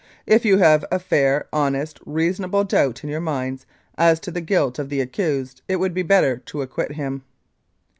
[0.25, 3.67] If you have a fair, honest, reasonable doubt in your minds
[3.99, 7.21] as to the guilt of the accused it would be better to acquit him."